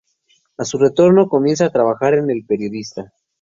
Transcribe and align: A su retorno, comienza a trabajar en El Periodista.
A 0.57 0.65
su 0.65 0.79
retorno, 0.79 1.29
comienza 1.29 1.65
a 1.65 1.71
trabajar 1.71 2.15
en 2.15 2.31
El 2.31 2.43
Periodista. 2.43 3.13